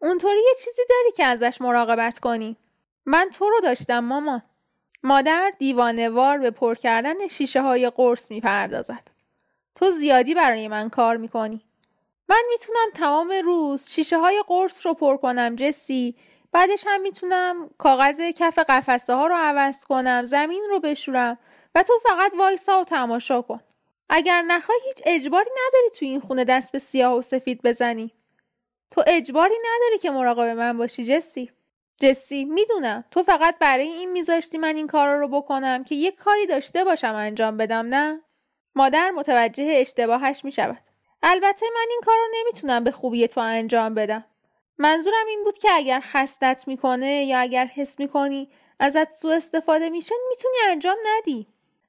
اونطوری 0.02 0.40
یه 0.40 0.56
چیزی 0.66 0.82
داری 0.90 1.12
که 1.18 1.26
ازش 1.26 1.62
مراقبت 1.62 2.20
کنی. 2.20 2.58
من 3.06 3.30
تو 3.34 3.50
رو 3.50 3.60
داشتم 3.60 4.00
مامان 4.00 4.44
مادر 5.04 5.52
دیوانوار 5.60 6.38
به 6.38 6.52
پر 6.52 6.76
کردن 6.76 7.28
شیشه 7.28 7.62
های 7.62 7.90
قرص 7.90 8.32
می‌پردازد. 8.32 9.12
تو 9.76 9.90
زیادی 9.90 10.34
برای 10.34 10.68
من 10.68 10.90
کار 10.90 11.18
می‌کنی. 11.18 11.62
من 12.30 12.44
می‌تونم 12.50 12.90
تمام 12.94 13.34
روز 13.44 13.90
شیشه 13.90 14.18
های 14.18 14.44
قرص 14.48 14.86
رو 14.86 14.94
پر 14.94 15.18
کنم 15.18 15.56
جسی. 15.56 16.16
بعدش 16.52 16.84
هم 16.88 17.02
می‌تونم 17.02 17.70
کاغذ 17.78 18.22
کف 18.36 18.60
قفسه 18.60 19.14
ها 19.14 19.28
رو 19.28 19.36
عوض 19.36 19.86
کنم 19.86 20.26
زمین 20.26 20.64
رو 20.70 20.80
بشورم 20.80 21.38
و 21.76 21.84
تو 21.84 21.94
فقط 22.04 22.34
وایسا 22.38 22.82
و 22.82 22.84
تماشا 22.84 23.42
کن. 23.42 23.60
اگر 24.10 24.42
نخوای 24.42 24.80
هیچ 24.86 25.02
اجباری 25.06 25.50
نداری 25.50 25.90
تو 26.00 26.06
این 26.06 26.20
خونه 26.20 26.44
دست 26.44 26.72
به 26.72 26.80
سیاه 26.80 27.18
و 27.18 27.22
سفید 27.22 27.62
بزنی. 27.62 28.12
تو 28.92 29.04
اجباری 29.08 29.56
نداری 29.60 29.98
که 29.98 30.12
مراقب 30.12 30.58
من 30.58 30.78
باشی 30.78 31.06
جسی. 31.06 31.52
جسی 32.02 32.46
می‌دونم. 32.46 33.04
تو 33.12 33.24
فقط 33.24 33.58
برای 33.60 33.88
این 33.88 34.12
میذاشتی 34.12 34.58
من 34.58 34.76
این 34.76 34.88
کارا 34.88 35.20
رو 35.20 35.28
بکنم 35.28 35.84
که 35.84 35.96
یک 35.96 36.16
کاری 36.16 36.46
داشته 36.46 36.84
باشم 36.84 37.16
انجام 37.16 37.58
بدم 37.58 37.86
نه؟ 37.90 38.22
مادر 38.76 39.12
متوجه 39.12 39.68
اشتباهش 39.70 40.46
می‌شود. 40.46 40.82
البته 41.24 41.66
من 41.76 41.86
این 41.90 42.02
کار 42.06 42.16
رو 42.18 42.26
نمی‌تونم 42.40 42.84
به 42.84 42.92
خوبی 42.92 43.28
تو 43.28 43.42
انجام 43.42 43.94
بدم. 43.94 44.26
منظورم 44.80 45.28
این 45.28 45.44
بود 45.44 45.58
که 45.58 45.70
اگر 45.74 46.00
خستت 46.00 46.64
می‌کنه 46.68 47.26
یا 47.26 47.40
اگر 47.40 47.66
حس 47.66 48.00
می‌کنی 48.00 48.50
ازت 48.80 49.14
سوء 49.14 49.36
استفاده 49.36 49.90
میشه 49.90 50.16
می‌تونی 50.30 50.56
انجام 50.70 50.98
ندی. 51.08 51.48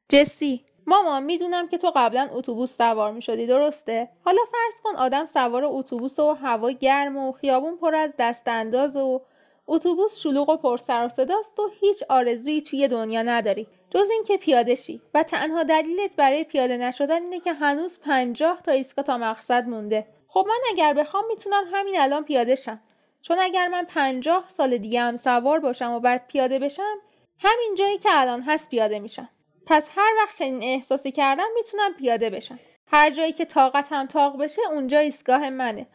جسی 0.09 0.65
مامان 0.87 1.23
می‌دونم 1.23 1.69
که 1.69 1.79
تو 1.79 1.93
قبلا 1.97 2.29
اتوبوس 2.33 2.77
سوار 2.77 3.13
می‌شدی 3.13 3.47
درسته؟ 3.47 4.09
حالا 4.25 4.43
فرض 4.53 4.81
کن 4.81 4.97
آدم 4.97 5.25
سوار 5.25 5.63
اتوبوس 5.65 6.19
و 6.19 6.33
هوا 6.33 6.71
گرم 6.71 7.17
و 7.17 7.33
خیابون 7.33 7.77
پر 7.77 7.95
از 7.95 8.15
دست 8.19 8.49
انداز 8.49 8.97
و 8.97 9.21
اتوبوس 9.67 10.19
شلوغ 10.19 10.49
و 10.49 10.57
پر 10.57 10.77
سر 10.77 11.05
و 11.05 11.09
صداست 11.09 11.61
و 11.61 11.71
هیچ 11.81 12.03
آرزویی 12.09 12.63
توی 12.63 12.89
دنیا 12.89 13.23
نداری. 13.23 13.67
جز 13.91 14.11
اینکه 14.11 14.37
پیاده 14.37 14.75
شی. 14.75 15.03
و 15.15 15.23
تنها 15.23 15.63
دلیلت 15.63 16.17
برای 16.17 16.45
پیاده 16.45 16.77
نشدن 16.77 17.23
اینه 17.23 17.41
که 17.41 17.53
هنوز 17.53 18.01
پنجاه 18.01 18.63
تا 18.63 18.73
ایستگاه 18.73 19.05
تا 19.05 19.19
مقصد 19.19 19.69
مونده. 19.69 20.07
خب 20.29 20.45
من 20.49 20.59
اگر 20.71 20.95
بخوام 20.95 21.25
می‌تونم 21.27 21.65
همین 21.73 22.01
الان 22.01 22.25
پیاده 22.25 22.55
شم. 22.55 22.81
چون 23.23 23.39
اگر 23.41 23.69
من 23.69 23.85
پنجاه 23.85 24.45
سال 24.49 24.79
دیگه 24.79 25.01
هم 25.01 25.17
سوار 25.17 25.59
باشم 25.59 25.93
و 25.93 26.01
بعد 26.01 26.27
پیاده 26.27 26.59
بشم 26.59 26.97
همین 27.39 27.75
جایی 27.79 27.99
که 27.99 28.09
الان 28.13 28.43
هست 28.43 28.71
پیاده 28.71 28.99
میشم. 28.99 29.29
پس 29.67 29.91
هر 29.97 30.13
وقت 30.23 30.39
چنین 30.39 30.63
احساسی 30.63 31.13
کردم 31.13 31.49
می‌تونم 31.55 31.95
پیاده 31.95 32.31
بشم. 32.31 32.59
هر 32.87 33.11
جایی 33.11 33.33
که 33.33 33.45
طاقتم 33.45 34.07
تاق 34.07 34.43
بشه 34.43 34.63
اونجا 34.71 34.99
ایستگاه 34.99 35.51
منه. 35.51 35.87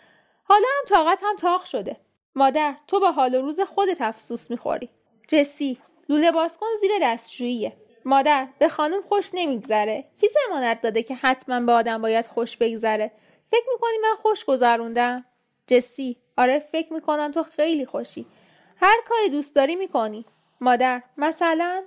حالا 0.43 0.67
هم 0.77 0.85
طاقتم 0.87 1.35
تاق 1.39 1.65
شده. 1.65 1.97
مادر 2.35 2.75
تو 2.87 2.99
به 2.99 3.11
حال 3.11 3.35
و 3.35 3.41
روز 3.41 3.59
خودت 3.59 4.01
افسوس 4.01 4.51
می‌خوری. 4.51 4.89
جسی 5.27 5.77
لوله 6.09 6.31
باز 6.31 6.57
کن 6.57 6.67
زیر 6.81 6.91
دستشوییه 7.01 7.73
مادر 8.05 8.47
به 8.59 8.67
خانم 8.67 9.01
خوش 9.01 9.29
نمیگذره. 9.33 10.05
کی 10.21 10.27
زمانت 10.27 10.81
داده 10.81 11.03
که 11.03 11.15
حتما 11.15 11.59
به 11.59 11.71
آدم 11.71 12.01
باید 12.01 12.27
خوش 12.27 12.57
بگذره؟ 12.57 13.11
فکر 13.53 13.65
می‌کنی 13.74 13.98
من 14.01 14.15
خوش 14.22 14.45
گذروندم؟ 14.45 15.25
جسی 15.67 16.17
آره 16.38 16.60
فکر 16.60 16.93
می‌کنم 16.93 17.31
تو 17.31 17.43
خیلی 17.43 17.86
خوشی. 17.86 18.25
هر 18.77 18.98
کاری 19.07 19.29
دوست 19.29 19.55
داری 19.55 19.75
می‌کنی. 19.75 20.25
مادر 20.61 21.03
مثلا؟ 21.18 21.83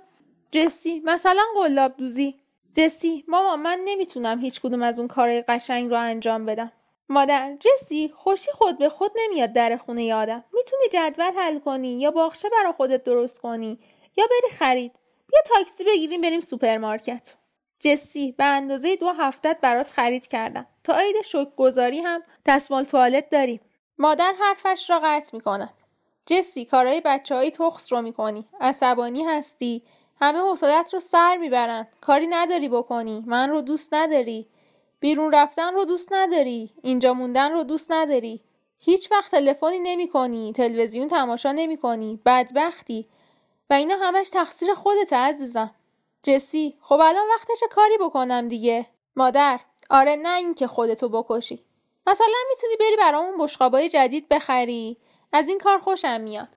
جسی 0.51 1.01
مثلا 1.05 1.41
قلاب 1.55 1.97
دوزی. 1.97 2.39
جسی 2.73 3.25
ماما 3.27 3.55
من 3.55 3.79
نمی‌تونم 3.85 4.39
هیچ 4.39 4.61
کدوم 4.61 4.83
از 4.83 4.99
اون 4.99 5.07
کارهای 5.07 5.41
قشنگ 5.41 5.89
رو 5.89 5.97
انجام 5.99 6.45
بدم. 6.45 6.71
مادر 7.09 7.57
جسی 7.59 8.13
خوشی 8.15 8.51
خود 8.51 8.77
به 8.77 8.89
خود 8.89 9.11
نمیاد 9.15 9.53
در 9.53 9.77
خونه 9.77 10.05
آدم 10.05 10.43
می‌تونی 10.53 10.83
جدول 10.91 11.31
حل 11.31 11.59
کنی 11.59 11.99
یا 11.99 12.11
باغچه 12.11 12.49
برا 12.49 12.71
خودت 12.71 13.03
درست 13.03 13.41
کنی 13.41 13.79
یا 14.17 14.25
بری 14.27 14.57
خرید. 14.57 14.91
بیا 15.31 15.39
تاکسی 15.45 15.83
بگیریم 15.83 16.21
بریم 16.21 16.39
سوپرمارکت. 16.39 17.35
جسی 17.79 18.31
به 18.31 18.43
اندازه 18.43 18.95
دو 18.95 19.09
هفتت 19.09 19.57
برات 19.61 19.89
خرید 19.89 20.27
کردم. 20.27 20.67
تا 20.83 20.95
عید 20.95 21.15
گذاری 21.57 21.99
هم 21.99 22.23
دستمال 22.45 22.83
توالت 22.83 23.29
داریم 23.29 23.61
مادر 23.97 24.33
حرفش 24.39 24.89
را 24.89 24.99
قطع 25.03 25.29
می‌کند. 25.37 25.73
جسی 26.25 26.65
کارهای 26.65 27.01
بچه 27.05 27.35
های 27.35 27.51
تخص 27.51 27.93
رو 27.93 28.01
می‌کنی. 28.01 28.47
عصبانی 28.61 29.23
هستی. 29.23 29.83
همه 30.21 30.39
حوصلت 30.39 30.93
رو 30.93 30.99
سر 30.99 31.37
می‌برن. 31.37 31.87
کاری 32.01 32.27
نداری 32.27 32.69
بکنی. 32.69 33.23
من 33.27 33.49
رو 33.49 33.61
دوست 33.61 33.93
نداری. 33.93 34.47
بیرون 34.99 35.33
رفتن 35.33 35.73
رو 35.73 35.85
دوست 35.85 36.13
نداری. 36.13 36.71
اینجا 36.83 37.13
موندن 37.13 37.51
رو 37.51 37.63
دوست 37.63 37.91
نداری. 37.91 38.41
هیچ 38.79 39.11
وقت 39.11 39.31
تلفنی 39.31 39.79
نمی 39.79 40.07
کنی 40.07 40.53
تلویزیون 40.53 41.07
تماشا 41.07 41.51
نمی 41.51 41.77
کنی 41.77 42.19
بدبختی. 42.25 43.07
و 43.69 43.73
اینا 43.73 43.95
همش 44.01 44.29
تقصیر 44.29 44.73
خودت 44.73 45.13
عزیزم. 45.13 45.71
جسی 46.23 46.77
خب 46.81 46.99
الان 47.01 47.27
وقتش 47.35 47.63
کاری 47.71 47.97
بکنم 47.97 48.47
دیگه. 48.47 48.87
مادر 49.15 49.59
آره 49.89 50.15
نه 50.15 50.37
اینکه 50.37 50.67
خودتو 50.67 51.09
بکشی. 51.09 51.65
مثلا 52.07 52.35
می‌تونی 52.49 52.75
بری 52.79 52.95
برامون 52.97 53.37
بشقابای 53.37 53.89
جدید 53.89 54.29
بخری. 54.29 54.97
از 55.33 55.47
این 55.47 55.57
کار 55.57 55.79
خوشم 55.79 56.21
میاد. 56.21 56.49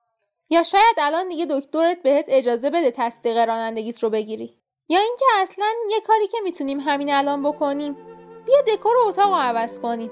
یا 0.49 0.63
شاید 0.63 0.95
الان 0.97 1.29
دیگه 1.29 1.45
دکترت 1.49 2.03
بهت 2.03 2.25
اجازه 2.27 2.69
بده 2.69 2.91
تصدیق 2.91 3.37
رانندگیت 3.37 4.03
رو 4.03 4.09
بگیری. 4.09 4.57
یا 4.89 4.99
اینکه 4.99 5.25
اصلا 5.37 5.73
یه 5.89 6.01
کاری 6.01 6.27
که 6.27 6.37
می‌تونیم 6.43 6.79
همین 6.79 7.13
الان 7.13 7.43
بکنیم. 7.43 7.97
بیا 8.45 8.61
دکور 8.61 8.93
اتاق 9.07 9.29
رو 9.29 9.35
عوض 9.35 9.79
کنیم. 9.79 10.11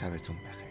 شبتون 0.00 0.36
بخیر. 0.36 0.69